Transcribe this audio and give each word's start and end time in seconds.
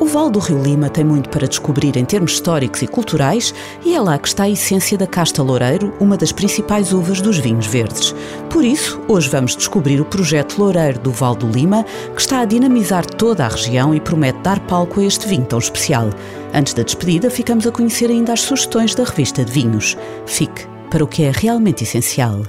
O 0.00 0.06
Vale 0.06 0.30
do 0.30 0.38
Rio 0.38 0.62
Lima 0.62 0.88
tem 0.88 1.02
muito 1.02 1.28
para 1.28 1.48
descobrir 1.48 1.96
em 1.96 2.04
termos 2.04 2.32
históricos 2.34 2.82
e 2.82 2.86
culturais 2.86 3.52
e 3.84 3.96
é 3.96 4.00
lá 4.00 4.16
que 4.16 4.28
está 4.28 4.44
a 4.44 4.48
essência 4.48 4.96
da 4.96 5.08
Casta 5.08 5.42
Loureiro, 5.42 5.92
uma 5.98 6.16
das 6.16 6.30
principais 6.30 6.92
uvas 6.92 7.20
dos 7.20 7.36
vinhos 7.38 7.66
verdes. 7.66 8.14
Por 8.48 8.64
isso, 8.64 9.00
hoje 9.08 9.28
vamos 9.28 9.56
descobrir 9.56 10.00
o 10.00 10.04
projeto 10.04 10.56
Loureiro 10.56 11.00
do 11.00 11.10
Vale 11.10 11.38
do 11.38 11.48
Lima, 11.48 11.84
que 12.14 12.20
está 12.20 12.40
a 12.40 12.44
dinamizar 12.44 13.04
toda 13.04 13.44
a 13.44 13.48
região 13.48 13.92
e 13.92 13.98
promete 13.98 14.38
dar 14.38 14.60
palco 14.60 15.00
a 15.00 15.04
este 15.04 15.26
vinho 15.26 15.44
tão 15.44 15.58
especial. 15.58 16.10
Antes 16.54 16.74
da 16.74 16.84
despedida, 16.84 17.28
ficamos 17.28 17.66
a 17.66 17.72
conhecer 17.72 18.08
ainda 18.08 18.32
as 18.32 18.40
sugestões 18.42 18.94
da 18.94 19.02
revista 19.02 19.44
de 19.44 19.50
vinhos. 19.50 19.96
Fique 20.26 20.64
para 20.90 21.02
o 21.02 21.08
que 21.08 21.24
é 21.24 21.32
realmente 21.34 21.82
essencial. 21.82 22.42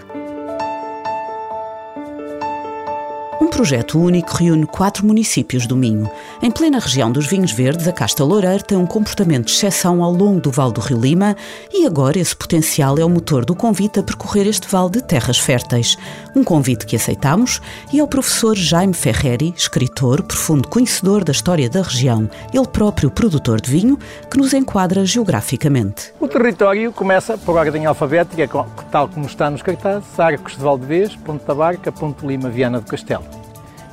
Projeto 3.59 3.99
único 3.99 4.37
reúne 4.37 4.65
quatro 4.65 5.05
municípios 5.05 5.67
do 5.67 5.75
Minho. 5.75 6.09
Em 6.41 6.49
plena 6.49 6.79
região 6.79 7.11
dos 7.11 7.27
vinhos 7.27 7.52
verdes, 7.52 7.89
a 7.89 7.91
Casta 7.91 8.23
Loureiro 8.23 8.63
tem 8.63 8.77
um 8.77 8.85
comportamento 8.85 9.47
de 9.47 9.51
exceção 9.51 10.01
ao 10.01 10.13
longo 10.13 10.39
do 10.39 10.49
Vale 10.49 10.71
do 10.71 10.79
Rio 10.79 10.97
Lima 10.97 11.35
e 11.69 11.85
agora 11.85 12.17
esse 12.17 12.33
potencial 12.33 12.97
é 12.97 13.03
o 13.03 13.09
motor 13.09 13.43
do 13.43 13.53
convite 13.53 13.99
a 13.99 14.03
percorrer 14.03 14.47
este 14.47 14.66
vale 14.69 14.91
de 14.91 15.03
terras 15.03 15.38
férteis. 15.38 15.97
Um 16.33 16.41
convite 16.41 16.85
que 16.85 16.95
aceitamos 16.95 17.59
e 17.91 17.99
ao 17.99 18.07
professor 18.07 18.55
Jaime 18.55 18.93
Ferreri, 18.93 19.53
escritor, 19.57 20.23
profundo 20.23 20.69
conhecedor 20.69 21.25
da 21.25 21.33
história 21.33 21.69
da 21.69 21.81
região, 21.81 22.29
ele 22.53 22.66
próprio 22.66 23.11
produtor 23.11 23.59
de 23.59 23.69
vinho, 23.69 23.99
que 24.31 24.38
nos 24.38 24.53
enquadra 24.53 25.05
geograficamente. 25.05 26.13
O 26.17 26.29
território 26.29 26.94
começa 26.94 27.38
por 27.38 27.57
ordem 27.57 27.85
alfabética, 27.85 28.66
tal 28.89 29.09
como 29.09 29.25
está 29.25 29.49
nos 29.49 29.61
cartazes, 29.61 30.17
Arcos 30.17 30.55
de 30.55 30.63
Valdevez, 30.63 31.13
Ponte 31.17 31.44
da 31.44 31.53
Barca, 31.53 31.91
Ponte 31.91 32.25
Lima, 32.25 32.49
Viana 32.49 32.79
do 32.79 32.85
Castelo 32.85 33.48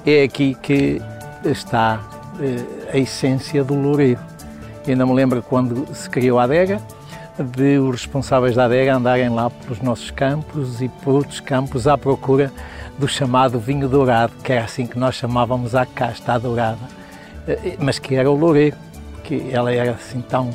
é 0.06 0.22
aqui 0.22 0.54
que 0.62 1.02
está 1.44 2.00
eh, 2.40 2.92
a 2.92 2.98
essência 2.98 3.64
do 3.64 3.74
Loureiro. 3.74 4.20
Ainda 4.86 5.04
me 5.04 5.12
lembro 5.12 5.42
quando 5.42 5.92
se 5.92 6.08
criou 6.08 6.38
a 6.38 6.44
adega, 6.44 6.80
de 7.38 7.78
os 7.78 8.02
responsáveis 8.02 8.54
da 8.54 8.66
adega 8.66 8.94
andarem 8.94 9.28
lá 9.28 9.50
pelos 9.50 9.80
nossos 9.80 10.10
campos 10.10 10.80
e 10.80 10.88
por 10.88 11.14
outros 11.14 11.40
campos 11.40 11.88
à 11.88 11.98
procura 11.98 12.52
do 12.98 13.08
chamado 13.08 13.58
vinho 13.58 13.88
dourado, 13.88 14.32
que 14.42 14.52
era 14.52 14.64
assim 14.64 14.86
que 14.86 14.98
nós 14.98 15.16
chamávamos 15.16 15.74
a 15.74 15.84
casta, 15.84 16.38
dourada, 16.38 16.78
eh, 17.48 17.76
mas 17.78 17.98
que 17.98 18.14
era 18.14 18.30
o 18.30 18.34
Loureiro, 18.34 18.76
que 19.24 19.50
ela 19.50 19.72
era 19.72 19.90
assim 19.90 20.20
tão 20.20 20.50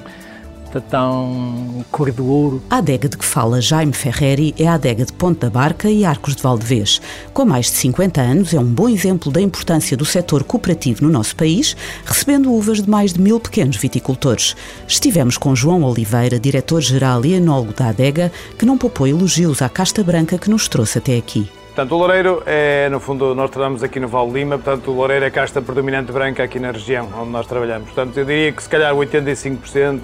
tão 0.80 1.84
cor 1.92 2.12
do 2.12 2.26
ouro. 2.28 2.62
A 2.70 2.78
adega 2.78 3.10
de 3.10 3.18
que 3.18 3.26
fala 3.26 3.60
Jaime 3.60 3.92
Ferreri 3.92 4.54
é 4.58 4.68
a 4.68 4.76
adega 4.76 5.04
de 5.04 5.12
Ponte 5.12 5.40
da 5.40 5.50
Barca 5.50 5.90
e 5.90 6.06
Arcos 6.06 6.36
de 6.36 6.44
Valdevez. 6.44 7.02
Com 7.34 7.46
mais 7.46 7.66
de 7.66 7.74
50 7.74 8.22
anos, 8.22 8.54
é 8.54 8.60
um 8.60 8.64
bom 8.64 8.88
exemplo 8.88 9.32
da 9.32 9.42
importância 9.42 9.98
do 9.98 10.06
setor 10.06 10.44
cooperativo 10.44 11.04
no 11.04 11.10
nosso 11.10 11.36
país, 11.36 11.76
recebendo 12.06 12.54
uvas 12.54 12.82
de 12.82 12.90
mais 12.90 13.14
de 13.14 13.22
mil 13.22 13.40
pequenos 13.40 13.78
viticultores. 13.78 14.56
Estivemos 14.88 15.38
com 15.38 15.56
João 15.56 15.84
Oliveira, 15.84 16.40
diretor-geral 16.40 17.26
e 17.26 17.34
enólogo 17.34 17.74
da 17.74 17.90
adega, 17.90 18.32
que 18.58 18.66
não 18.66 18.78
poupou 18.78 19.08
elogios 19.08 19.62
à 19.62 19.68
casta 19.68 20.04
branca 20.04 20.38
que 20.38 20.50
nos 20.50 20.68
trouxe 20.68 21.00
até 21.00 21.18
aqui. 21.18 21.50
Portanto, 21.74 21.96
o 21.96 21.98
Loureiro 21.98 22.44
é, 22.46 22.90
no 22.90 23.00
fundo, 23.00 23.34
nós 23.34 23.50
trabalhamos 23.50 23.82
aqui 23.82 23.98
no 23.98 24.08
Val 24.08 24.30
Lima, 24.30 24.58
portanto, 24.58 24.92
o 24.92 24.94
Loureiro 24.94 25.24
é 25.24 25.30
a 25.30 25.32
casta 25.32 25.62
predominante 25.62 26.12
branca 26.12 26.44
aqui 26.44 26.60
na 26.60 26.72
região 26.72 27.08
onde 27.18 27.30
nós 27.30 27.48
trabalhamos. 27.48 27.86
Portanto, 27.86 28.18
eu 28.18 28.26
diria 28.26 28.52
que 28.52 28.62
se 28.62 28.68
calhar 28.68 28.94
85% 28.94 30.02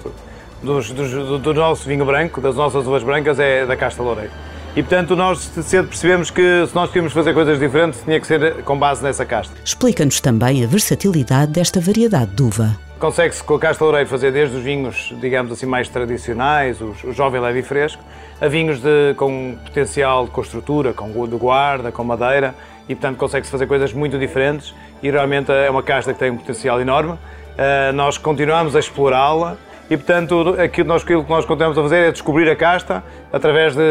dos, 0.62 0.90
dos, 0.90 1.10
do, 1.10 1.38
do, 1.38 1.54
nosso 1.54 1.88
vinho 1.88 2.04
branco, 2.04 2.40
das 2.40 2.56
nossas 2.56 2.86
uvas 2.86 3.02
brancas, 3.02 3.38
é 3.38 3.64
da 3.66 3.76
Casta 3.76 4.02
Loureiro. 4.02 4.32
E, 4.76 4.82
portanto, 4.82 5.16
nós 5.16 5.40
cedo 5.40 5.88
percebemos 5.88 6.30
que 6.30 6.66
se 6.66 6.74
nós 6.74 6.88
queríamos 6.88 7.12
fazer 7.12 7.34
coisas 7.34 7.58
diferentes, 7.58 8.00
tinha 8.02 8.20
que 8.20 8.26
ser 8.26 8.62
com 8.62 8.78
base 8.78 9.02
nessa 9.02 9.24
casta. 9.24 9.54
Explica-nos 9.64 10.20
também 10.20 10.62
a 10.62 10.66
versatilidade 10.66 11.52
desta 11.52 11.80
variedade 11.80 12.32
de 12.32 12.42
uva. 12.42 12.76
Consegue-se 12.98 13.42
com 13.42 13.54
a 13.54 13.58
casta 13.58 13.82
loureiro 13.82 14.08
fazer 14.08 14.32
desde 14.32 14.56
os 14.56 14.62
vinhos, 14.62 15.14
digamos 15.20 15.52
assim, 15.52 15.66
mais 15.66 15.88
tradicionais, 15.88 16.80
os, 16.80 17.02
o 17.02 17.12
jovem 17.12 17.40
leve 17.40 17.60
e 17.60 17.62
fresco, 17.62 18.02
a 18.40 18.46
vinhos 18.48 18.80
de, 18.80 19.14
com 19.16 19.56
potencial 19.64 20.26
de 20.26 20.30
construtura, 20.30 20.92
com 20.92 21.10
de 21.26 21.36
guarda, 21.36 21.90
com 21.90 22.04
madeira, 22.04 22.54
e 22.88 22.94
portanto 22.94 23.16
consegue-se 23.16 23.50
fazer 23.50 23.66
coisas 23.66 23.92
muito 23.92 24.18
diferentes 24.18 24.74
e 25.02 25.10
realmente 25.10 25.50
é 25.52 25.70
uma 25.70 25.82
casta 25.82 26.12
que 26.12 26.18
tem 26.18 26.30
um 26.30 26.36
potencial 26.36 26.80
enorme. 26.80 27.12
Uh, 27.12 27.92
nós 27.94 28.16
continuamos 28.16 28.74
a 28.74 28.78
explorá-la 28.78 29.56
e, 29.90 29.96
portanto, 29.96 30.56
aquilo, 30.58 30.88
nós, 30.88 31.02
aquilo 31.02 31.24
que 31.24 31.30
nós 31.30 31.44
continuamos 31.44 31.78
a 31.78 31.82
fazer 31.82 32.08
é 32.08 32.12
descobrir 32.12 32.48
a 32.50 32.56
casta 32.56 33.02
através 33.32 33.74
de 33.74 33.82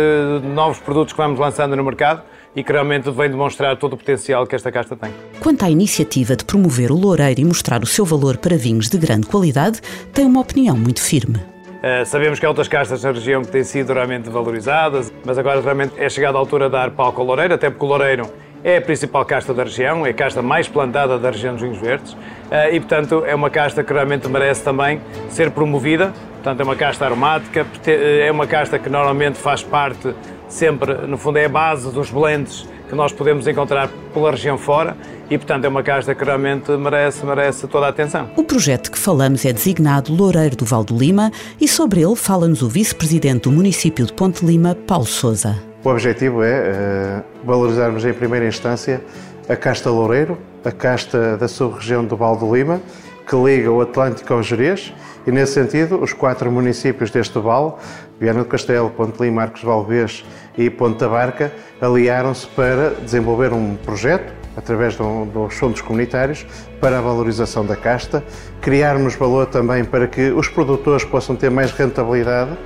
novos 0.43 0.79
produtos 0.79 1.13
que 1.13 1.17
vamos 1.17 1.39
lançando 1.39 1.75
no 1.75 1.83
mercado 1.83 2.21
e 2.55 2.63
que 2.63 2.71
realmente 2.71 3.09
vem 3.11 3.29
demonstrar 3.29 3.77
todo 3.77 3.93
o 3.93 3.97
potencial 3.97 4.45
que 4.45 4.55
esta 4.55 4.71
casta 4.71 4.95
tem. 4.95 5.11
Quanto 5.39 5.65
à 5.65 5.69
iniciativa 5.69 6.35
de 6.35 6.45
promover 6.45 6.91
o 6.91 6.95
loureiro 6.95 7.41
e 7.41 7.45
mostrar 7.45 7.83
o 7.83 7.85
seu 7.85 8.05
valor 8.05 8.37
para 8.37 8.55
vinhos 8.57 8.89
de 8.89 8.97
grande 8.97 9.27
qualidade, 9.27 9.81
tem 10.13 10.25
uma 10.25 10.41
opinião 10.41 10.75
muito 10.75 11.01
firme. 11.01 11.37
Uh, 11.37 12.05
sabemos 12.05 12.39
que 12.39 12.45
há 12.45 12.49
outras 12.49 12.67
castas 12.67 13.03
na 13.03 13.11
região 13.11 13.43
que 13.43 13.51
têm 13.51 13.63
sido 13.63 13.93
realmente 13.93 14.29
valorizadas, 14.29 15.13
mas 15.23 15.37
agora 15.37 15.61
realmente 15.61 15.93
é 15.97 16.09
chegada 16.09 16.37
a 16.37 16.39
altura 16.39 16.65
de 16.65 16.71
dar 16.71 16.89
palco 16.91 17.21
ao 17.21 17.27
loureiro, 17.27 17.53
até 17.53 17.69
porque 17.69 17.85
o 17.85 17.87
loureiro 17.87 18.27
é 18.63 18.77
a 18.77 18.81
principal 18.81 19.23
casta 19.25 19.53
da 19.53 19.63
região, 19.63 20.05
é 20.05 20.09
a 20.09 20.13
casta 20.13 20.41
mais 20.41 20.67
plantada 20.67 21.17
da 21.17 21.29
região 21.29 21.53
dos 21.53 21.61
vinhos 21.61 21.77
verdes 21.77 22.17
eh, 22.49 22.75
e, 22.75 22.79
portanto, 22.79 23.23
é 23.25 23.33
uma 23.35 23.49
casta 23.49 23.83
que 23.83 23.93
realmente 23.93 24.27
merece 24.27 24.63
também 24.63 25.01
ser 25.29 25.51
promovida. 25.51 26.13
Portanto, 26.35 26.61
é 26.61 26.63
uma 26.63 26.75
casta 26.75 27.05
aromática, 27.05 27.65
é 27.85 28.31
uma 28.31 28.47
casta 28.47 28.79
que 28.79 28.89
normalmente 28.89 29.37
faz 29.37 29.63
parte 29.63 30.13
sempre, 30.47 30.93
no 30.93 31.17
fundo, 31.17 31.37
é 31.37 31.45
a 31.45 31.49
base 31.49 31.91
dos 31.91 32.09
blends 32.09 32.67
que 32.87 32.95
nós 32.95 33.11
podemos 33.11 33.47
encontrar 33.47 33.89
pela 34.13 34.31
região 34.31 34.57
fora 34.57 34.95
e, 35.29 35.37
portanto, 35.37 35.65
é 35.65 35.67
uma 35.67 35.83
casta 35.83 36.15
que 36.15 36.23
realmente 36.23 36.71
merece, 36.71 37.25
merece 37.25 37.67
toda 37.67 37.85
a 37.85 37.89
atenção. 37.89 38.29
O 38.35 38.43
projeto 38.43 38.91
que 38.91 38.97
falamos 38.97 39.45
é 39.45 39.51
designado 39.51 40.13
Loureiro 40.13 40.55
do 40.55 40.65
Val 40.65 40.83
do 40.83 40.97
Lima 40.97 41.31
e 41.59 41.67
sobre 41.67 42.01
ele 42.01 42.15
fala-nos 42.15 42.61
o 42.61 42.69
vice-presidente 42.69 43.43
do 43.43 43.51
município 43.51 44.05
de 44.05 44.13
Ponte 44.13 44.45
Lima, 44.45 44.75
Paulo 44.87 45.05
Souza. 45.05 45.57
O 45.83 45.89
objetivo 45.89 46.43
é 46.43 47.23
uh, 47.23 47.45
valorizarmos 47.45 48.03
em 48.05 48.13
primeira 48.13 48.47
instância 48.47 49.01
a 49.47 49.55
casta 49.55 49.89
Loureiro, 49.89 50.37
a 50.63 50.71
casta 50.71 51.37
da 51.37 51.47
sub-região 51.47 52.03
do 52.03 52.17
Val 52.17 52.35
do 52.35 52.53
Lima, 52.53 52.81
que 53.27 53.35
liga 53.35 53.69
o 53.69 53.81
Atlântico 53.81 54.33
ao 54.33 54.41
Jerez, 54.41 54.93
e 55.25 55.31
nesse 55.31 55.53
sentido, 55.53 56.01
os 56.01 56.13
quatro 56.13 56.49
municípios 56.49 57.11
deste 57.11 57.37
vale, 57.39 57.73
Viana 58.19 58.39
do 58.39 58.45
Castelo, 58.45 58.89
Ponte 58.89 59.21
Lima, 59.21 59.41
Arcos 59.41 59.61
Valvez 59.61 60.23
e 60.57 60.69
Ponte 60.69 60.99
da 60.99 61.09
Barca, 61.09 61.51
aliaram-se 61.81 62.47
para 62.47 62.91
desenvolver 62.91 63.51
um 63.51 63.75
projeto, 63.75 64.33
através 64.55 64.95
dos 64.95 65.53
fundos 65.53 65.81
comunitários, 65.81 66.45
para 66.79 66.99
a 66.99 67.01
valorização 67.01 67.65
da 67.65 67.75
casta, 67.75 68.23
criarmos 68.61 69.15
valor 69.15 69.47
também 69.47 69.83
para 69.83 70.07
que 70.07 70.31
os 70.31 70.47
produtores 70.47 71.03
possam 71.03 71.35
ter 71.35 71.51
mais 71.51 71.71
rentabilidade 71.71 72.57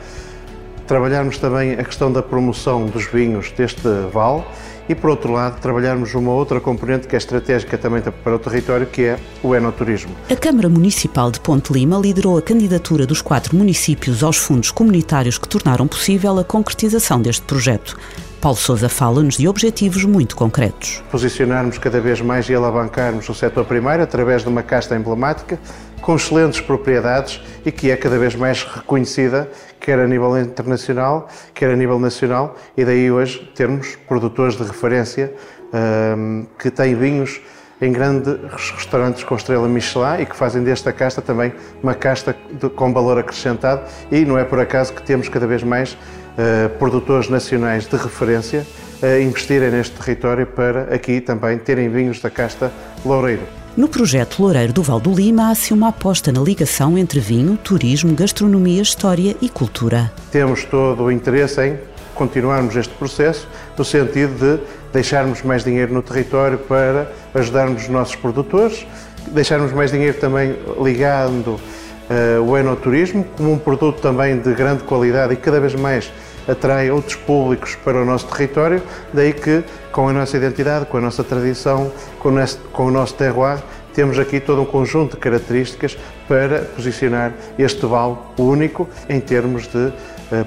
trabalharmos 0.91 1.37
também 1.37 1.71
a 1.73 1.83
questão 1.85 2.11
da 2.11 2.21
promoção 2.21 2.85
dos 2.85 3.05
vinhos 3.05 3.49
deste 3.51 3.87
vale 4.11 4.43
e, 4.87 4.95
por 4.95 5.09
outro 5.09 5.31
lado, 5.31 5.59
trabalharmos 5.59 6.13
uma 6.13 6.31
outra 6.31 6.59
componente 6.59 7.07
que 7.07 7.15
é 7.15 7.17
estratégica 7.17 7.77
também 7.77 8.01
para 8.01 8.35
o 8.35 8.39
território, 8.39 8.85
que 8.87 9.03
é 9.03 9.19
o 9.43 9.55
enoturismo. 9.55 10.11
A 10.29 10.35
Câmara 10.35 10.69
Municipal 10.69 11.31
de 11.31 11.39
Ponte 11.39 11.71
Lima 11.71 11.97
liderou 11.97 12.37
a 12.37 12.41
candidatura 12.41 13.05
dos 13.05 13.21
quatro 13.21 13.55
municípios 13.55 14.23
aos 14.23 14.37
fundos 14.37 14.71
comunitários 14.71 15.37
que 15.37 15.47
tornaram 15.47 15.87
possível 15.87 16.37
a 16.39 16.43
concretização 16.43 17.21
deste 17.21 17.43
projeto. 17.43 17.97
Paulo 18.41 18.57
Sousa 18.57 18.89
fala-nos 18.89 19.37
de 19.37 19.47
objetivos 19.47 20.03
muito 20.03 20.35
concretos. 20.35 21.03
Posicionarmos 21.11 21.77
cada 21.77 22.01
vez 22.01 22.21
mais 22.21 22.49
e 22.49 22.55
alavancarmos 22.55 23.29
o 23.29 23.35
setor 23.35 23.65
primário 23.65 24.03
através 24.03 24.41
de 24.41 24.49
uma 24.49 24.63
casta 24.63 24.95
emblemática 24.95 25.59
com 26.01 26.15
excelentes 26.15 26.59
propriedades 26.59 27.39
e 27.63 27.71
que 27.71 27.91
é 27.91 27.95
cada 27.95 28.17
vez 28.17 28.35
mais 28.35 28.63
reconhecida, 28.63 29.47
quer 29.81 29.99
a 29.99 30.07
nível 30.07 30.39
internacional, 30.39 31.27
quer 31.53 31.71
a 31.71 31.75
nível 31.75 31.99
nacional, 31.99 32.55
e 32.77 32.85
daí 32.85 33.11
hoje 33.11 33.51
termos 33.55 33.95
produtores 34.07 34.55
de 34.55 34.63
referência 34.63 35.33
um, 35.73 36.45
que 36.57 36.69
têm 36.69 36.95
vinhos 36.95 37.41
em 37.81 37.91
grandes 37.91 38.37
restaurantes 38.75 39.23
com 39.23 39.35
estrela 39.35 39.67
Michelin 39.67 40.21
e 40.21 40.25
que 40.25 40.35
fazem 40.35 40.63
desta 40.63 40.93
casta 40.93 41.19
também 41.19 41.51
uma 41.81 41.95
casta 41.95 42.35
de, 42.51 42.69
com 42.69 42.93
valor 42.93 43.17
acrescentado 43.17 43.81
e 44.11 44.23
não 44.23 44.37
é 44.37 44.43
por 44.43 44.59
acaso 44.59 44.93
que 44.93 45.01
temos 45.01 45.27
cada 45.27 45.47
vez 45.47 45.63
mais 45.63 45.93
uh, 45.93 46.69
produtores 46.77 47.27
nacionais 47.27 47.87
de 47.87 47.95
referência 47.95 48.65
a 49.01 49.19
investirem 49.19 49.71
neste 49.71 49.99
território 49.99 50.45
para 50.45 50.93
aqui 50.93 51.19
também 51.19 51.57
terem 51.57 51.89
vinhos 51.89 52.21
da 52.21 52.29
casta 52.29 52.71
Loureiro. 53.03 53.60
No 53.75 53.87
projeto 53.87 54.41
Loureiro 54.41 54.73
do 54.73 54.83
Val 54.83 54.99
do 54.99 55.13
Lima 55.13 55.49
há-se 55.49 55.73
uma 55.73 55.87
aposta 55.87 56.29
na 56.29 56.41
ligação 56.41 56.97
entre 56.97 57.21
vinho, 57.21 57.55
turismo, 57.55 58.13
gastronomia, 58.13 58.81
história 58.81 59.33
e 59.41 59.47
cultura. 59.47 60.11
Temos 60.29 60.65
todo 60.65 61.03
o 61.03 61.11
interesse 61.11 61.61
em 61.65 61.79
continuarmos 62.13 62.75
este 62.75 62.93
processo 62.95 63.47
no 63.77 63.85
sentido 63.85 64.33
de 64.57 64.61
deixarmos 64.91 65.41
mais 65.43 65.63
dinheiro 65.63 65.93
no 65.93 66.01
território 66.01 66.57
para 66.57 67.09
ajudarmos 67.33 67.83
os 67.83 67.87
nossos 67.87 68.15
produtores, 68.15 68.85
deixarmos 69.27 69.71
mais 69.71 69.89
dinheiro 69.89 70.19
também 70.19 70.53
ligando 70.83 71.51
uh, 71.51 72.41
o 72.45 72.57
enoturismo 72.57 73.23
como 73.37 73.53
um 73.53 73.57
produto 73.57 74.01
também 74.01 74.37
de 74.37 74.53
grande 74.53 74.83
qualidade 74.83 75.33
e 75.33 75.37
cada 75.37 75.61
vez 75.61 75.75
mais 75.75 76.11
atrai 76.47 76.91
outros 76.91 77.15
públicos 77.15 77.75
para 77.75 78.01
o 78.01 78.05
nosso 78.05 78.27
território, 78.27 78.81
daí 79.13 79.33
que 79.33 79.63
com 79.91 80.07
a 80.07 80.13
nossa 80.13 80.37
identidade, 80.37 80.85
com 80.85 80.97
a 80.97 81.01
nossa 81.01 81.23
tradição, 81.23 81.91
com 82.19 82.29
o 82.29 82.31
nosso, 82.31 82.57
com 82.71 82.85
o 82.85 82.91
nosso 82.91 83.13
terroir, 83.13 83.61
temos 83.93 84.17
aqui 84.17 84.39
todo 84.39 84.61
um 84.61 84.65
conjunto 84.65 85.15
de 85.15 85.17
características 85.17 85.97
para 86.27 86.61
posicionar 86.61 87.33
este 87.59 87.85
vale 87.85 88.17
único 88.37 88.87
em 89.09 89.19
termos 89.19 89.67
de 89.67 89.91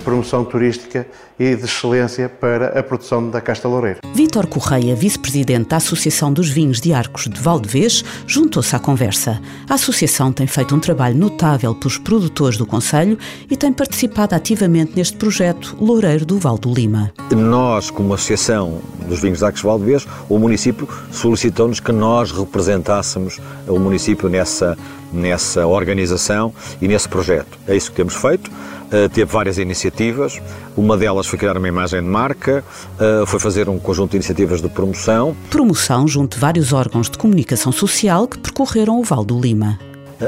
promoção 0.02 0.44
turística 0.44 1.06
e 1.38 1.54
de 1.54 1.64
excelência 1.64 2.28
para 2.28 2.78
a 2.78 2.82
produção 2.82 3.28
da 3.28 3.40
casta 3.40 3.66
loureira. 3.68 3.98
Vítor 4.14 4.46
Correia, 4.46 4.94
vice-presidente 4.94 5.68
da 5.68 5.76
Associação 5.76 6.32
dos 6.32 6.48
Vinhos 6.48 6.80
de 6.80 6.92
Arcos 6.92 7.28
de 7.28 7.40
Valdevez, 7.40 8.04
juntou-se 8.26 8.74
à 8.74 8.78
conversa. 8.78 9.40
A 9.68 9.74
associação 9.74 10.32
tem 10.32 10.46
feito 10.46 10.74
um 10.74 10.80
trabalho 10.80 11.16
notável 11.16 11.74
pelos 11.74 11.98
produtores 11.98 12.56
do 12.56 12.66
Conselho 12.66 13.18
e 13.50 13.56
tem 13.56 13.72
participado 13.72 14.34
ativamente 14.34 14.92
neste 14.94 15.16
projeto 15.16 15.76
Loureiro 15.80 16.24
do 16.24 16.38
Val 16.38 16.56
do 16.56 16.72
Lima. 16.72 17.12
Nós, 17.30 17.90
como 17.90 18.14
Associação 18.14 18.80
dos 19.08 19.20
Vinhos 19.20 19.38
de 19.38 19.44
Arcos 19.44 19.60
de 19.60 19.66
Valdevez, 19.66 20.06
o 20.28 20.38
município 20.38 20.88
solicitou-nos 21.10 21.80
que 21.80 21.92
nós 21.92 22.30
representássemos 22.32 23.40
o 23.66 23.78
município 23.78 24.28
nessa, 24.28 24.78
nessa 25.14 25.66
organização 25.66 26.52
e 26.80 26.88
nesse 26.88 27.08
projeto. 27.08 27.58
É 27.66 27.76
isso 27.76 27.90
que 27.90 27.96
temos 27.96 28.14
feito. 28.14 28.50
Uh, 28.50 29.08
teve 29.08 29.30
várias 29.30 29.58
iniciativas. 29.58 30.40
Uma 30.76 30.96
delas 30.96 31.26
foi 31.26 31.38
criar 31.38 31.56
uma 31.56 31.68
imagem 31.68 32.00
de 32.00 32.06
marca, 32.06 32.62
uh, 32.94 33.26
foi 33.26 33.40
fazer 33.40 33.68
um 33.68 33.78
conjunto 33.78 34.10
de 34.10 34.18
iniciativas 34.18 34.60
de 34.60 34.68
promoção. 34.68 35.34
Promoção 35.50 36.06
junto 36.06 36.34
de 36.34 36.40
vários 36.40 36.72
órgãos 36.72 37.08
de 37.08 37.16
comunicação 37.16 37.72
social 37.72 38.28
que 38.28 38.38
percorreram 38.38 38.98
o 38.98 39.02
Val 39.02 39.24
do 39.24 39.40
Lima. 39.40 39.78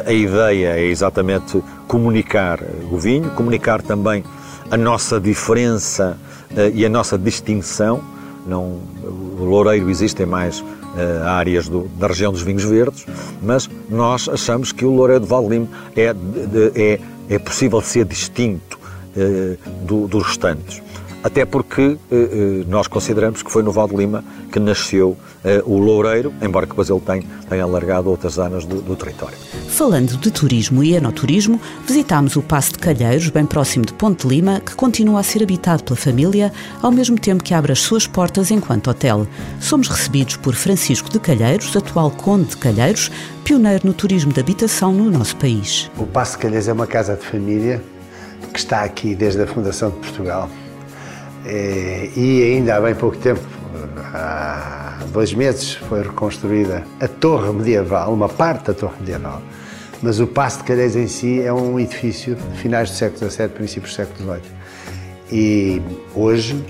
A 0.04 0.12
ideia 0.12 0.78
é 0.78 0.84
exatamente 0.84 1.62
comunicar 1.86 2.60
o 2.90 2.98
vinho, 2.98 3.30
comunicar 3.30 3.82
também 3.82 4.24
a 4.70 4.76
nossa 4.76 5.20
diferença 5.20 6.16
uh, 6.52 6.70
e 6.74 6.84
a 6.84 6.88
nossa 6.88 7.18
distinção. 7.18 8.02
Não, 8.46 8.80
o 9.38 9.44
Loureiro 9.44 9.90
existe 9.90 10.22
em 10.22 10.26
mais 10.96 11.26
áreas 11.26 11.68
do, 11.68 11.88
da 11.98 12.06
região 12.06 12.32
dos 12.32 12.42
vinhos 12.42 12.64
verdes, 12.64 13.06
mas 13.42 13.68
nós 13.88 14.28
achamos 14.28 14.72
que 14.72 14.84
o 14.84 14.90
Loureiro 14.90 15.22
de 15.22 15.28
Val 15.28 15.48
Lima 15.48 15.68
é, 15.96 16.14
é 16.74 17.00
é 17.28 17.38
possível 17.38 17.80
ser 17.80 18.04
distinto 18.04 18.78
eh, 19.16 19.56
do, 19.82 20.06
dos 20.06 20.24
restantes. 20.24 20.82
Até 21.22 21.44
porque 21.44 21.82
eh, 21.82 21.96
eh, 22.10 22.64
nós 22.68 22.86
consideramos 22.86 23.42
que 23.42 23.50
foi 23.50 23.62
no 23.62 23.72
Val 23.72 23.88
de 23.88 23.96
Lima 23.96 24.24
que 24.52 24.60
nasceu 24.60 25.16
o 25.64 25.78
Loureiro, 25.78 26.34
embora 26.42 26.66
que 26.66 26.72
depois 26.72 26.90
ele 26.90 26.98
tenha, 26.98 27.22
tenha 27.48 27.62
alargado 27.62 28.10
outras 28.10 28.32
zonas 28.32 28.64
do, 28.64 28.80
do, 28.80 28.96
território. 28.96 29.36
Falando 29.68 30.16
de 30.16 30.28
turismo 30.28 30.82
e 30.82 30.94
enoturismo, 30.94 31.60
visitámos 31.86 32.34
o 32.34 32.42
Passo 32.42 32.72
de 32.72 32.78
Calheiros, 32.80 33.28
bem 33.28 33.46
próximo 33.46 33.86
de 33.86 33.92
Ponte 33.92 34.26
Lima, 34.26 34.60
que 34.60 34.74
continua 34.74 35.20
a 35.20 35.22
ser 35.22 35.44
habitado 35.44 35.84
pela 35.84 35.96
família, 35.96 36.52
ao 36.82 36.90
mesmo 36.90 37.16
tempo 37.16 37.44
que 37.44 37.54
abre 37.54 37.70
as 37.70 37.78
suas 37.78 38.08
portas 38.08 38.50
enquanto 38.50 38.90
hotel. 38.90 39.26
Somos 39.60 39.86
recebidos 39.86 40.36
por 40.36 40.54
Francisco 40.54 41.08
de 41.08 41.20
Calheiros, 41.20 41.76
atual 41.76 42.10
Conde 42.10 42.50
de 42.50 42.56
Calheiros, 42.56 43.10
pioneiro 43.44 43.86
no 43.86 43.94
turismo 43.94 44.32
de 44.32 44.40
habitação 44.40 44.92
no 44.92 45.10
nosso 45.10 45.36
país. 45.36 45.88
O 45.96 46.06
Passo 46.06 46.32
de 46.32 46.38
Calheiros 46.38 46.66
é 46.66 46.72
uma 46.72 46.86
casa 46.86 47.14
de 47.14 47.24
família 47.24 47.80
que 48.52 48.58
está 48.58 48.82
aqui 48.82 49.14
desde 49.14 49.42
a 49.42 49.46
fundação 49.46 49.90
de 49.90 49.96
Portugal 49.98 50.50
é, 51.46 52.10
e 52.16 52.42
ainda 52.42 52.76
há 52.76 52.80
bem 52.80 52.94
pouco 52.94 53.16
tempo, 53.16 53.40
há 54.12 54.98
dois 55.12 55.32
meses, 55.32 55.74
foi 55.74 56.02
reconstruída 56.02 56.84
a 57.00 57.06
torre 57.06 57.52
medieval, 57.52 58.12
uma 58.12 58.28
parte 58.28 58.66
da 58.66 58.74
torre 58.74 58.96
medieval, 58.98 59.40
mas 60.02 60.18
o 60.18 60.26
Passo 60.26 60.58
de 60.58 60.64
Calheiros 60.64 60.96
em 60.96 61.06
si 61.06 61.40
é 61.40 61.52
um 61.52 61.78
edifício 61.78 62.34
de 62.34 62.58
finais 62.58 62.90
do 62.90 62.96
século 62.96 63.30
XVII, 63.30 63.48
princípios 63.48 63.92
do 63.92 63.96
século 63.96 64.34
XVIII. 64.34 64.42
E 65.30 65.80
hoje, 66.14 66.64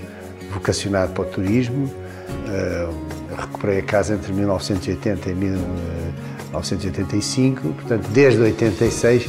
vocacionado 0.53 1.11
para 1.13 1.23
o 1.23 1.25
turismo, 1.25 1.85
uh, 1.85 2.93
recuperei 3.35 3.79
a 3.79 3.83
casa 3.83 4.13
entre 4.13 4.31
1980 4.31 5.29
e 5.29 5.33
1985, 5.33 7.61
portanto, 7.61 8.07
desde 8.09 8.41
86 8.41 9.27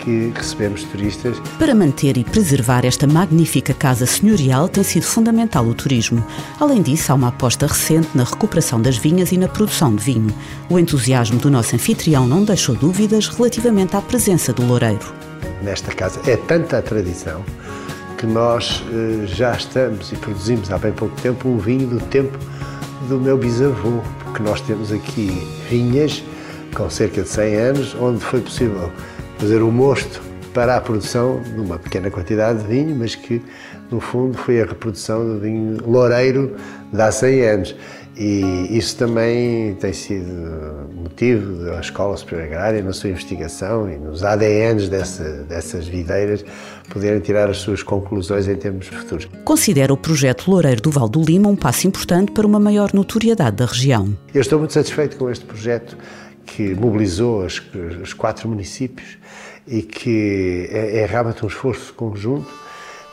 que 0.00 0.32
recebemos 0.34 0.82
turistas. 0.84 1.40
Para 1.58 1.74
manter 1.74 2.16
e 2.16 2.24
preservar 2.24 2.84
esta 2.84 3.06
magnífica 3.06 3.74
casa 3.74 4.06
senhorial 4.06 4.68
tem 4.68 4.82
sido 4.82 5.04
fundamental 5.04 5.64
o 5.66 5.74
turismo. 5.74 6.24
Além 6.58 6.82
disso, 6.82 7.12
há 7.12 7.14
uma 7.14 7.28
aposta 7.28 7.66
recente 7.66 8.08
na 8.14 8.24
recuperação 8.24 8.80
das 8.80 8.96
vinhas 8.96 9.32
e 9.32 9.38
na 9.38 9.48
produção 9.48 9.94
de 9.94 10.02
vinho. 10.02 10.34
O 10.68 10.78
entusiasmo 10.78 11.38
do 11.38 11.50
nosso 11.50 11.74
anfitrião 11.74 12.26
não 12.26 12.44
deixou 12.44 12.74
dúvidas 12.74 13.28
relativamente 13.28 13.96
à 13.96 14.00
presença 14.00 14.52
do 14.52 14.64
loureiro. 14.64 15.14
Nesta 15.62 15.94
casa 15.94 16.20
é 16.26 16.36
tanta 16.36 16.78
a 16.78 16.82
tradição 16.82 17.44
que 18.16 18.26
nós 18.26 18.82
eh, 18.92 19.26
já 19.26 19.52
estamos 19.52 20.12
e 20.12 20.16
produzimos 20.16 20.70
há 20.70 20.78
bem 20.78 20.92
pouco 20.92 21.18
tempo 21.20 21.48
um 21.48 21.58
vinho 21.58 21.86
do 21.86 22.00
tempo 22.00 22.38
do 23.08 23.18
meu 23.18 23.38
bisavô, 23.38 24.02
porque 24.22 24.42
nós 24.42 24.60
temos 24.60 24.92
aqui 24.92 25.46
vinhas 25.70 26.22
com 26.74 26.88
cerca 26.88 27.22
de 27.22 27.28
100 27.28 27.54
anos, 27.56 27.96
onde 27.98 28.20
foi 28.20 28.40
possível 28.40 28.90
fazer 29.40 29.62
o 29.62 29.72
mosto 29.72 30.20
para 30.52 30.76
a 30.76 30.80
produção 30.82 31.40
de 31.40 31.58
uma 31.58 31.78
pequena 31.78 32.10
quantidade 32.10 32.58
de 32.58 32.66
vinho, 32.66 32.94
mas 32.94 33.14
que 33.14 33.40
no 33.90 33.98
fundo 33.98 34.36
foi 34.36 34.60
a 34.60 34.66
reprodução 34.66 35.24
do 35.24 35.40
vinho 35.40 35.78
loureiro 35.86 36.56
de 36.92 37.00
há 37.00 37.10
100 37.10 37.46
anos. 37.46 37.76
E 38.18 38.76
isso 38.76 38.96
também 38.96 39.74
tem 39.76 39.94
sido 39.94 40.30
motivo 40.94 41.64
da 41.64 41.80
Escola 41.80 42.14
Superior 42.18 42.48
Agrária, 42.48 42.82
na 42.82 42.92
sua 42.92 43.08
investigação 43.08 43.90
e 43.90 43.96
nos 43.96 44.22
ADNs 44.22 44.90
dessa, 44.90 45.24
dessas 45.44 45.88
videiras, 45.88 46.44
poderem 46.90 47.20
tirar 47.20 47.48
as 47.48 47.58
suas 47.58 47.82
conclusões 47.82 48.46
em 48.46 48.56
termos 48.56 48.88
futuros. 48.88 49.26
Considera 49.42 49.90
o 49.90 49.96
projeto 49.96 50.50
Loureiro 50.50 50.82
do 50.82 50.90
Val 50.90 51.08
do 51.08 51.22
Lima 51.22 51.48
um 51.48 51.56
passo 51.56 51.86
importante 51.86 52.32
para 52.32 52.46
uma 52.46 52.60
maior 52.60 52.92
notoriedade 52.92 53.56
da 53.56 53.64
região. 53.64 54.14
Eu 54.34 54.42
estou 54.42 54.58
muito 54.58 54.74
satisfeito 54.74 55.16
com 55.16 55.30
este 55.30 55.46
projeto 55.46 55.96
que 56.50 56.74
mobilizou 56.74 57.44
os, 57.44 57.62
os 58.02 58.12
quatro 58.12 58.48
municípios 58.48 59.18
e 59.66 59.82
que 59.82 60.68
é, 60.70 61.00
é, 61.00 61.06
realmente 61.06 61.44
um 61.44 61.48
esforço 61.48 61.94
conjunto, 61.94 62.50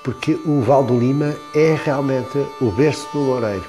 porque 0.03 0.33
o 0.45 0.61
Val 0.61 0.83
do 0.83 0.97
Lima 0.97 1.35
é 1.53 1.77
realmente 1.85 2.37
o 2.59 2.71
berço 2.71 3.07
do 3.13 3.19
Loureiro. 3.19 3.65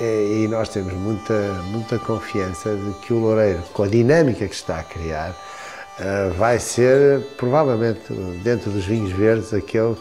É, 0.00 0.42
e 0.42 0.48
nós 0.48 0.68
temos 0.68 0.92
muita, 0.92 1.34
muita 1.72 1.98
confiança 1.98 2.74
de 2.76 2.92
que 3.00 3.12
o 3.12 3.18
Loureiro, 3.18 3.60
com 3.72 3.82
a 3.82 3.88
dinâmica 3.88 4.46
que 4.46 4.54
está 4.54 4.80
a 4.80 4.84
criar, 4.84 5.30
uh, 5.30 6.32
vai 6.34 6.58
ser, 6.58 7.20
provavelmente, 7.36 8.12
dentro 8.44 8.70
dos 8.70 8.84
vinhos 8.84 9.10
verdes, 9.10 9.52
aquele 9.52 9.96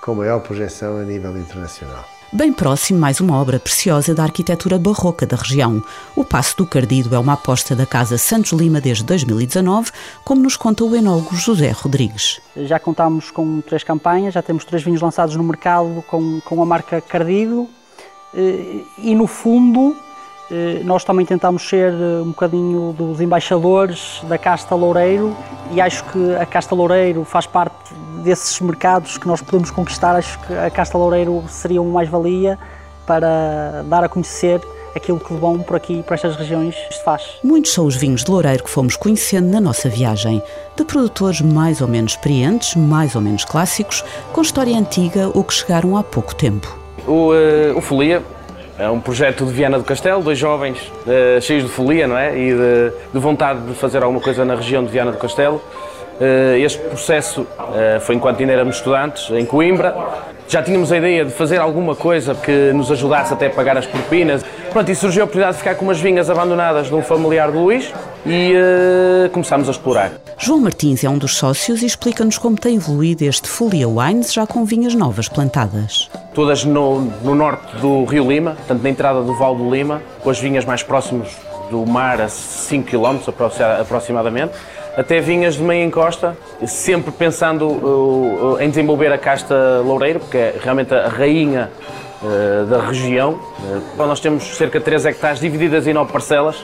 com 0.00 0.14
maior 0.14 0.40
projeção 0.40 0.98
a 0.98 1.02
nível 1.02 1.36
internacional. 1.36 2.11
Bem 2.34 2.50
próximo, 2.50 2.98
mais 2.98 3.20
uma 3.20 3.38
obra 3.38 3.60
preciosa 3.60 4.14
da 4.14 4.22
arquitetura 4.22 4.78
barroca 4.78 5.26
da 5.26 5.36
região. 5.36 5.84
O 6.16 6.24
Passo 6.24 6.56
do 6.56 6.66
Cardido 6.66 7.14
é 7.14 7.18
uma 7.18 7.34
aposta 7.34 7.76
da 7.76 7.84
Casa 7.84 8.16
Santos 8.16 8.52
Lima 8.52 8.80
desde 8.80 9.04
2019, 9.04 9.90
como 10.24 10.40
nos 10.40 10.56
conta 10.56 10.82
o 10.82 10.96
enólogo 10.96 11.36
José 11.36 11.70
Rodrigues. 11.72 12.40
Já 12.56 12.78
contamos 12.78 13.30
com 13.30 13.60
três 13.60 13.84
campanhas, 13.84 14.32
já 14.32 14.40
temos 14.40 14.64
três 14.64 14.82
vinhos 14.82 15.02
lançados 15.02 15.36
no 15.36 15.44
mercado 15.44 16.02
com, 16.08 16.40
com 16.40 16.62
a 16.62 16.64
marca 16.64 17.02
Cardido 17.02 17.68
eh, 18.34 18.80
e, 18.96 19.14
no 19.14 19.26
fundo, 19.26 19.94
nós 20.84 21.04
também 21.04 21.24
tentamos 21.24 21.66
ser 21.68 21.92
eh, 21.92 22.22
um 22.22 22.28
bocadinho 22.28 22.92
dos 22.92 23.20
embaixadores 23.20 24.20
da 24.24 24.36
casta 24.36 24.74
Loureiro 24.74 25.34
e 25.70 25.80
acho 25.80 26.04
que 26.04 26.34
a 26.34 26.44
casta 26.44 26.74
Loureiro 26.74 27.24
faz 27.24 27.46
parte 27.46 27.94
desses 28.22 28.60
mercados 28.60 29.18
que 29.18 29.26
nós 29.26 29.42
podemos 29.42 29.70
conquistar, 29.70 30.16
acho 30.16 30.38
que 30.40 30.54
a 30.54 30.70
Casta 30.70 30.96
Loureiro 30.96 31.44
seria 31.48 31.82
uma 31.82 31.92
mais-valia 31.92 32.58
para 33.06 33.82
dar 33.88 34.04
a 34.04 34.08
conhecer 34.08 34.60
aquilo 34.94 35.18
que 35.18 35.32
de 35.32 35.40
bom 35.40 35.58
por 35.58 35.76
aqui, 35.76 36.02
por 36.02 36.14
estas 36.14 36.36
regiões, 36.36 36.74
se 36.90 37.02
faz. 37.02 37.22
Muitos 37.42 37.72
são 37.72 37.86
os 37.86 37.96
vinhos 37.96 38.22
de 38.24 38.30
Loureiro 38.30 38.62
que 38.62 38.70
fomos 38.70 38.94
conhecendo 38.94 39.48
na 39.50 39.60
nossa 39.60 39.88
viagem, 39.88 40.42
de 40.76 40.84
produtores 40.84 41.40
mais 41.40 41.80
ou 41.80 41.88
menos 41.88 42.12
experientes, 42.12 42.76
mais 42.76 43.14
ou 43.16 43.22
menos 43.22 43.44
clássicos, 43.44 44.04
com 44.32 44.42
história 44.42 44.76
antiga 44.76 45.30
ou 45.34 45.42
que 45.42 45.54
chegaram 45.54 45.96
há 45.96 46.02
pouco 46.02 46.34
tempo. 46.34 46.78
O, 47.06 47.32
uh, 47.32 47.76
o 47.76 47.80
Folia 47.80 48.22
é 48.82 48.90
um 48.90 49.00
projeto 49.00 49.46
de 49.46 49.52
Viana 49.52 49.78
do 49.78 49.84
Castelo, 49.84 50.22
dois 50.22 50.36
jovens 50.36 50.92
uh, 51.06 51.40
cheios 51.40 51.62
de 51.62 51.70
folia 51.70 52.08
não 52.08 52.18
é? 52.18 52.36
e 52.36 52.52
de, 52.52 52.92
de 53.12 53.18
vontade 53.20 53.60
de 53.60 53.74
fazer 53.74 54.02
alguma 54.02 54.20
coisa 54.20 54.44
na 54.44 54.56
região 54.56 54.84
de 54.84 54.90
Viana 54.90 55.12
do 55.12 55.18
Castelo. 55.18 55.62
Eh, 56.20 56.60
este 56.60 56.78
processo 56.78 57.44
eh, 57.74 57.98
foi 58.00 58.14
enquanto 58.14 58.38
ainda 58.38 58.52
éramos 58.52 58.76
estudantes, 58.76 59.28
em 59.30 59.44
Coimbra. 59.44 59.96
Já 60.46 60.62
tínhamos 60.62 60.92
a 60.92 60.98
ideia 60.98 61.24
de 61.24 61.32
fazer 61.32 61.58
alguma 61.58 61.96
coisa 61.96 62.34
que 62.34 62.72
nos 62.72 62.92
ajudasse 62.92 63.32
até 63.32 63.46
a 63.46 63.50
pagar 63.50 63.76
as 63.76 63.86
propinas. 63.86 64.44
Pronto, 64.70 64.88
e 64.88 64.94
surgiu 64.94 65.22
a 65.22 65.24
oportunidade 65.24 65.56
de 65.56 65.62
ficar 65.62 65.74
com 65.74 65.84
umas 65.84 66.00
vinhas 66.00 66.30
abandonadas 66.30 66.86
de 66.86 66.94
um 66.94 67.02
familiar 67.02 67.50
do 67.50 67.58
Luís 67.58 67.92
e 68.24 68.54
uh, 68.54 69.30
começámos 69.30 69.68
a 69.68 69.72
explorar. 69.72 70.12
João 70.38 70.60
Martins 70.60 71.04
é 71.04 71.08
um 71.08 71.18
dos 71.18 71.36
sócios 71.36 71.82
e 71.82 71.86
explica-nos 71.86 72.38
como 72.38 72.56
tem 72.56 72.76
evoluído 72.76 73.24
este 73.24 73.48
Folia 73.48 73.88
Wines 73.88 74.32
já 74.32 74.46
com 74.46 74.64
vinhas 74.64 74.94
novas 74.94 75.28
plantadas. 75.28 76.10
Todas 76.34 76.64
no, 76.64 77.00
no 77.22 77.34
norte 77.34 77.76
do 77.76 78.04
Rio 78.04 78.28
Lima, 78.28 78.56
tanto 78.66 78.82
na 78.82 78.90
entrada 78.90 79.22
do 79.22 79.34
Val 79.36 79.54
do 79.54 79.70
Lima, 79.70 80.02
com 80.22 80.30
as 80.30 80.38
vinhas 80.38 80.64
mais 80.64 80.82
próximas 80.82 81.28
do 81.70 81.86
mar 81.86 82.20
a 82.20 82.28
5 82.28 82.88
km 82.88 83.18
aproximadamente 83.80 84.52
até 84.96 85.20
vinhas 85.20 85.54
de 85.54 85.62
meia 85.62 85.84
encosta, 85.84 86.36
sempre 86.66 87.10
pensando 87.10 87.66
uh, 87.66 88.58
em 88.60 88.68
desenvolver 88.68 89.10
a 89.12 89.18
casta 89.18 89.80
loureiro, 89.84 90.20
porque 90.20 90.36
é 90.36 90.58
realmente 90.62 90.92
a 90.94 91.08
rainha 91.08 91.70
uh, 92.22 92.66
da 92.66 92.86
região. 92.86 93.40
Uh, 93.96 94.06
nós 94.06 94.20
temos 94.20 94.44
cerca 94.56 94.78
de 94.78 94.84
3 94.84 95.06
hectares 95.06 95.40
divididas 95.40 95.86
em 95.86 95.94
9 95.94 96.12
parcelas 96.12 96.56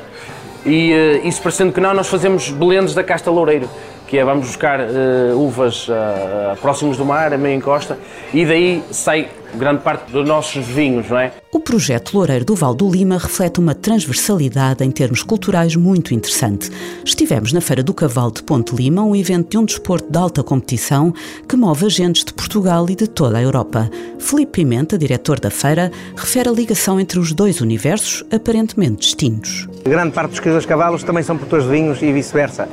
e 0.64 0.92
uh, 0.92 1.26
isso 1.26 1.40
parecendo 1.42 1.72
que 1.72 1.80
não, 1.80 1.94
nós 1.94 2.08
fazemos 2.08 2.50
blendes 2.50 2.94
da 2.94 3.04
casta 3.04 3.30
loureiro 3.30 3.68
que 4.08 4.16
é 4.16 4.24
vamos 4.24 4.46
buscar 4.46 4.80
uh, 4.80 5.38
uvas 5.38 5.86
uh, 5.86 6.56
próximos 6.62 6.96
do 6.96 7.04
mar, 7.04 7.32
a 7.32 7.36
meia 7.36 7.54
encosta, 7.54 7.98
e 8.32 8.44
daí 8.46 8.82
sai 8.90 9.28
grande 9.56 9.82
parte 9.82 10.10
dos 10.10 10.26
nossos 10.26 10.66
vinhos, 10.66 11.08
não 11.08 11.18
é? 11.18 11.32
O 11.52 11.60
projeto 11.60 12.14
Loureiro 12.14 12.44
do 12.44 12.54
Val 12.54 12.74
do 12.74 12.88
Lima 12.88 13.18
reflete 13.18 13.58
uma 13.58 13.74
transversalidade 13.74 14.84
em 14.84 14.90
termos 14.90 15.22
culturais 15.22 15.74
muito 15.76 16.14
interessante. 16.14 16.70
Estivemos 17.04 17.52
na 17.52 17.60
Feira 17.60 17.82
do 17.82 17.94
Cavalo 17.94 18.32
de 18.32 18.42
Ponte 18.42 18.74
Lima, 18.74 19.02
um 19.02 19.16
evento 19.16 19.50
de 19.50 19.58
um 19.58 19.64
desporto 19.64 20.10
de 20.10 20.18
alta 20.18 20.42
competição 20.42 21.12
que 21.48 21.56
move 21.56 21.86
agentes 21.86 22.24
de 22.24 22.32
Portugal 22.32 22.86
e 22.88 22.94
de 22.94 23.06
toda 23.06 23.38
a 23.38 23.42
Europa. 23.42 23.90
Felipe 24.18 24.52
Pimenta, 24.52 24.98
diretor 24.98 25.40
da 25.40 25.50
feira, 25.50 25.90
refere 26.16 26.48
a 26.48 26.52
ligação 26.52 27.00
entre 27.00 27.18
os 27.18 27.32
dois 27.32 27.60
universos 27.60 28.24
aparentemente 28.30 29.00
distintos. 29.00 29.68
Grande 29.84 30.12
parte 30.12 30.30
dos 30.30 30.40
criadores 30.40 30.64
de 30.64 30.68
cavalos 30.68 31.02
também 31.02 31.22
são 31.22 31.36
produtores 31.36 31.64
de 31.64 31.70
vinhos 31.70 32.02
e 32.02 32.12
vice-versa 32.12 32.68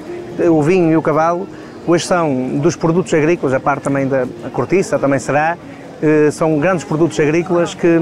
o 0.50 0.62
vinho 0.62 0.92
e 0.92 0.98
o 0.98 1.02
cavalo 1.02 1.48
hoje 1.88 2.06
são 2.06 2.58
dos 2.58 2.76
produtos 2.76 3.14
agrícolas, 3.14 3.54
a 3.54 3.60
parte 3.60 3.84
também 3.84 4.08
da 4.08 4.26
cortiça 4.52 5.00
também 5.00 5.20
será, 5.20 5.58
são 6.32 6.60
grandes 6.60 6.84
produtos 6.84 7.20
agrícolas 7.20 7.74
que, 7.74 7.98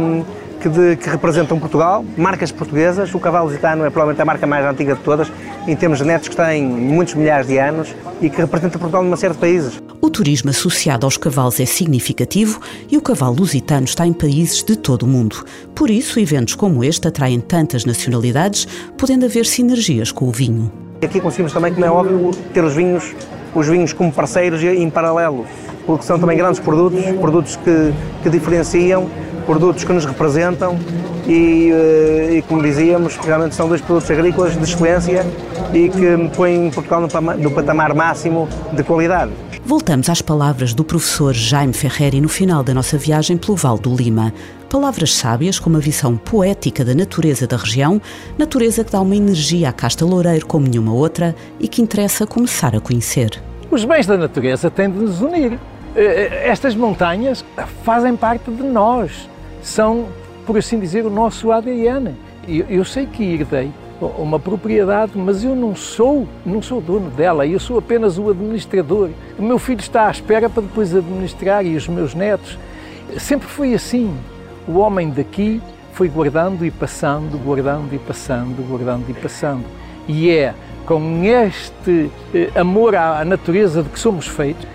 que, 0.62 0.70
de, 0.70 0.96
que, 0.96 1.10
representam 1.10 1.60
Portugal, 1.60 2.06
marcas 2.18 2.52
portuguesas. 2.52 3.14
O 3.14 3.20
cavalo 3.20 3.48
lusitano 3.48 3.86
é 3.86 3.90
provavelmente 3.90 4.22
a 4.22 4.26
marca 4.26 4.48
mais 4.48 4.66
antiga 4.66 4.96
de 4.96 5.02
todas, 5.02 5.32
em 5.68 5.76
termos 5.76 6.00
genéticos, 6.00 6.30
que 6.30 6.36
tem 6.36 6.64
muitos 6.64 7.14
milhares 7.14 7.48
de 7.48 7.58
anos 7.58 7.94
e 8.22 8.30
que 8.30 8.38
representa 8.38 8.80
Portugal 8.80 9.04
numa 9.04 9.18
série 9.18 9.34
de 9.34 9.40
países. 9.40 9.82
O 10.02 10.10
turismo 10.10 10.50
associado 10.50 11.06
aos 11.06 11.18
cavalos 11.18 11.60
é 11.60 11.66
significativo 11.66 12.60
e 12.92 12.98
o 12.98 13.02
cavalo 13.02 13.36
lusitano 13.36 13.86
está 13.86 14.06
em 14.06 14.14
países 14.14 14.64
de 14.64 14.76
todo 14.76 15.04
o 15.04 15.08
mundo. 15.08 15.46
Por 15.74 15.90
isso, 15.90 16.20
eventos 16.20 16.56
como 16.56 16.84
este 16.84 17.08
atraem 17.08 17.40
tantas 17.40 17.86
nacionalidades, 17.86 18.68
podendo 18.98 19.26
haver 19.26 19.46
sinergias 19.46 20.12
com 20.12 20.26
o 20.28 20.32
vinho. 20.32 20.72
Aqui 21.02 21.20
conseguimos 21.20 21.52
também, 21.52 21.74
como 21.74 21.86
é 21.86 21.92
óbvio, 21.92 22.32
ter 22.54 22.64
os 22.64 22.74
vinhos, 22.74 23.14
os 23.54 23.68
vinhos 23.68 23.94
como 23.94 24.12
parceiros 24.12 24.64
em 24.64 24.90
paralelo, 24.90 25.46
porque 25.86 26.06
são 26.06 26.20
também 26.20 26.38
grandes 26.38 26.60
produtos, 26.60 27.04
produtos 27.20 27.56
que, 27.58 27.94
que 28.22 28.30
diferenciam, 28.30 29.10
produtos 29.46 29.84
que 29.84 29.94
nos 29.94 30.06
representam 30.06 30.78
e, 31.28 31.72
eh, 31.72 32.38
e, 32.38 32.42
como 32.44 32.62
dizíamos, 32.62 33.16
realmente 33.18 33.56
são 33.56 33.68
dois 33.68 33.82
produtos 33.82 34.10
agrícolas 34.12 34.58
de 34.58 34.64
excelência 34.64 35.26
e 35.74 35.90
que 35.90 36.36
põem 36.36 36.70
Portugal 36.72 37.02
no, 37.02 37.38
no 37.38 37.52
patamar 37.52 37.94
máximo 37.94 38.48
de 38.72 38.84
qualidade. 38.84 39.32
Voltamos 39.66 40.10
às 40.10 40.22
palavras 40.22 40.74
do 40.74 40.84
professor 40.84 41.34
Jaime 41.34 41.72
Ferreri 41.72 42.20
no 42.20 42.28
final 42.28 42.64
da 42.64 42.74
nossa 42.74 42.98
viagem 42.98 43.38
pelo 43.38 43.56
Val 43.56 43.78
do 43.78 43.96
Lima. 43.96 44.34
Palavras 44.70 45.14
sábias 45.14 45.58
com 45.58 45.70
uma 45.70 45.80
visão 45.80 46.18
poética 46.18 46.84
da 46.84 46.94
natureza 46.94 47.48
da 47.48 47.56
região, 47.56 48.02
natureza 48.38 48.84
que 48.84 48.92
dá 48.92 49.00
uma 49.00 49.16
energia 49.16 49.70
à 49.70 49.74
casta 49.74 50.04
loureiro 50.04 50.46
como 50.46 50.68
nenhuma 50.68 50.94
outra 50.94 51.34
e 51.60 51.68
que 51.68 51.82
interessa 51.82 52.28
começar 52.28 52.76
a 52.76 52.82
conhecer. 52.82 53.42
Os 53.72 53.86
bens 53.86 54.06
da 54.06 54.18
natureza 54.18 54.70
têm 54.70 54.90
de 54.92 54.98
nos 54.98 55.22
unir. 55.22 55.58
Eh, 55.96 56.50
estas 56.50 56.76
montanhas 56.76 57.46
fazem 57.84 58.16
parte 58.16 58.50
de 58.50 58.64
nós, 58.64 59.30
são, 59.62 60.08
por 60.46 60.58
assim 60.58 60.80
dizer, 60.80 61.06
o 61.06 61.10
nosso 61.10 61.52
ADN. 61.52 62.16
Eu 62.48 62.84
sei 62.84 63.06
que 63.06 63.24
herdei 63.24 63.72
uma 64.02 64.40
propriedade, 64.40 65.14
mas 65.16 65.44
eu 65.44 65.56
não 65.56 65.76
sou, 65.76 66.28
não 66.46 66.62
sou 66.62 66.82
dono 66.82 67.10
dela, 67.12 67.48
eu 67.48 67.60
sou 67.60 67.78
apenas 67.78 68.18
o 68.18 68.30
administrador. 68.30 69.10
O 69.38 69.44
meu 69.44 69.58
filho 69.58 69.80
está 69.80 70.08
à 70.08 70.12
espera 70.12 70.50
para 70.50 70.64
depois 70.64 70.94
administrar 70.96 71.66
e 71.66 71.76
os 71.76 71.88
meus 71.88 72.14
netos. 72.14 72.58
Sempre 73.18 73.48
foi 73.48 73.74
assim. 73.74 74.14
O 74.68 74.80
homem 74.80 75.10
daqui 75.10 75.62
foi 75.94 76.10
guardando 76.10 76.66
e 76.66 76.72
passando, 76.72 77.38
guardando 77.38 77.94
e 77.94 78.00
passando, 78.00 78.68
guardando 78.68 79.10
e 79.10 79.14
passando. 79.14 79.64
E 80.08 80.30
é 80.30 80.54
com 80.86 81.24
este 81.24 82.10
eh, 82.34 82.50
amor 82.56 82.96
à 82.96 83.24
natureza 83.24 83.84
de 83.84 83.90
que 83.90 84.00
somos 84.00 84.28
feitos 84.28 84.68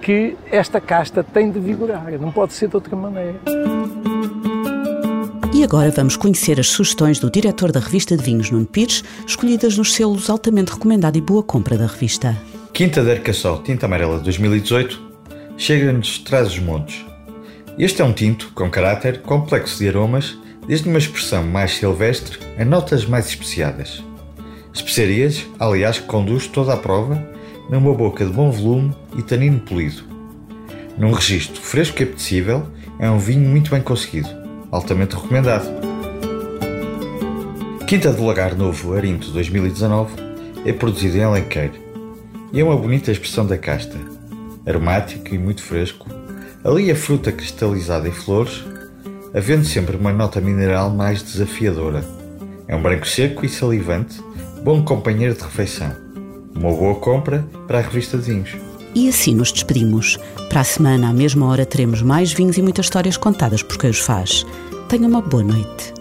que 0.00 0.36
esta 0.50 0.80
casta 0.80 1.22
tem 1.22 1.50
de 1.50 1.58
vigorar, 1.58 2.12
não 2.20 2.30
pode 2.30 2.52
ser 2.52 2.68
de 2.68 2.76
outra 2.76 2.94
maneira. 2.96 3.40
E 5.52 5.62
agora 5.62 5.90
vamos 5.90 6.16
conhecer 6.16 6.58
as 6.58 6.68
sugestões 6.68 7.18
do 7.18 7.30
diretor 7.30 7.70
da 7.70 7.80
revista 7.80 8.16
de 8.16 8.22
vinhos, 8.24 8.50
Nuno 8.50 8.66
Pires, 8.66 9.04
escolhidas 9.26 9.78
nos 9.78 9.94
selos 9.94 10.28
altamente 10.28 10.72
recomendado 10.72 11.16
e 11.16 11.20
boa 11.20 11.42
compra 11.42 11.78
da 11.78 11.86
revista. 11.86 12.36
Quinta 12.72 13.02
de 13.04 13.12
Arcaçol 13.12 13.62
Tinta 13.62 13.86
Amarela 13.86 14.18
2018 14.18 15.00
chega-nos 15.56 16.08
de 16.08 16.20
trás 16.20 16.48
os 16.48 16.58
montes. 16.58 17.04
Este 17.78 18.02
é 18.02 18.04
um 18.04 18.12
tinto 18.12 18.50
com 18.54 18.68
caráter 18.68 19.22
complexo 19.22 19.78
de 19.78 19.88
aromas, 19.88 20.36
desde 20.66 20.88
uma 20.88 20.98
expressão 20.98 21.44
mais 21.44 21.72
silvestre 21.72 22.38
a 22.58 22.64
notas 22.64 23.06
mais 23.06 23.28
especiadas. 23.28 24.02
Especiarias, 24.72 25.46
aliás, 25.58 25.98
que 25.98 26.06
conduz 26.06 26.48
toda 26.48 26.74
a 26.74 26.76
prova 26.76 27.33
numa 27.68 27.94
boca 27.94 28.24
de 28.24 28.32
bom 28.32 28.50
volume 28.50 28.94
e 29.16 29.22
tanino 29.22 29.60
polido. 29.60 30.02
Num 30.96 31.12
registro 31.12 31.60
fresco 31.60 32.00
e 32.00 32.04
apetecível, 32.04 32.66
é 32.98 33.10
um 33.10 33.18
vinho 33.18 33.48
muito 33.48 33.70
bem 33.70 33.80
conseguido 33.80 34.28
altamente 34.74 35.14
recomendado. 35.14 35.68
Quinta 37.86 38.12
do 38.12 38.24
Lagar 38.24 38.56
Novo 38.56 38.94
Arinto 38.94 39.30
2019 39.30 40.12
é 40.66 40.72
produzido 40.72 41.16
em 41.16 41.22
Alenquer 41.22 41.70
e 42.52 42.60
é 42.60 42.64
uma 42.64 42.76
bonita 42.76 43.12
expressão 43.12 43.46
da 43.46 43.56
casta, 43.56 43.96
aromático 44.66 45.32
e 45.32 45.38
muito 45.38 45.62
fresco, 45.62 46.08
ali 46.64 46.90
a 46.90 46.96
fruta 46.96 47.30
cristalizada 47.30 48.08
em 48.08 48.12
flores, 48.12 48.64
havendo 49.32 49.64
sempre 49.64 49.96
uma 49.96 50.12
nota 50.12 50.40
mineral 50.40 50.90
mais 50.90 51.22
desafiadora. 51.22 52.04
É 52.66 52.74
um 52.74 52.82
branco 52.82 53.06
seco 53.06 53.44
e 53.44 53.48
salivante, 53.48 54.20
bom 54.64 54.84
companheiro 54.84 55.34
de 55.34 55.42
refeição. 55.42 56.03
Uma 56.54 56.72
boa 56.72 56.94
compra 56.94 57.46
para 57.66 57.78
a 57.78 57.82
revista 57.82 58.16
de 58.16 58.30
vinhos. 58.30 58.56
E 58.94 59.08
assim 59.08 59.34
nos 59.34 59.50
despedimos. 59.50 60.18
Para 60.48 60.60
a 60.60 60.64
semana, 60.64 61.10
à 61.10 61.12
mesma 61.12 61.46
hora, 61.46 61.66
teremos 61.66 62.00
mais 62.00 62.32
vinhos 62.32 62.56
e 62.56 62.62
muitas 62.62 62.86
histórias 62.86 63.16
contadas 63.16 63.62
por 63.62 63.76
quem 63.76 63.90
os 63.90 63.98
faz. 63.98 64.46
Tenha 64.88 65.08
uma 65.08 65.20
boa 65.20 65.42
noite. 65.42 65.92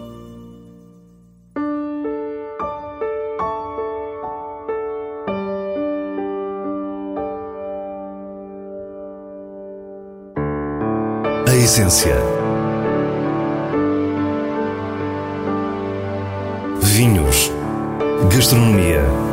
A 11.47 11.55
essência. 11.55 12.15
Vinhos. 16.79 17.51
Gastronomia. 18.31 19.32